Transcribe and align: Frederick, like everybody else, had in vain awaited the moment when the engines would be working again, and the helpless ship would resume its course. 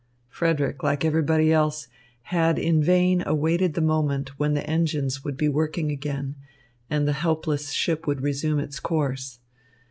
Frederick, 0.29 0.81
like 0.81 1.05
everybody 1.05 1.53
else, 1.53 1.87
had 2.33 2.57
in 2.57 2.81
vain 2.81 3.21
awaited 3.23 3.75
the 3.75 3.81
moment 3.81 4.29
when 4.39 4.55
the 4.55 4.67
engines 4.67 5.23
would 5.23 5.37
be 5.37 5.47
working 5.47 5.91
again, 5.91 6.33
and 6.89 7.07
the 7.07 7.13
helpless 7.13 7.69
ship 7.71 8.07
would 8.07 8.21
resume 8.21 8.57
its 8.57 8.79
course. 8.79 9.37